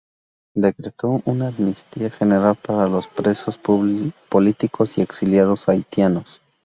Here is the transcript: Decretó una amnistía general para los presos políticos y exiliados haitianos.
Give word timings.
Decretó 0.55 1.21
una 1.25 1.49
amnistía 1.49 2.09
general 2.09 2.55
para 2.55 2.87
los 2.87 3.05
presos 3.07 3.59
políticos 4.27 4.97
y 4.97 5.01
exiliados 5.03 5.69
haitianos. 5.69 6.41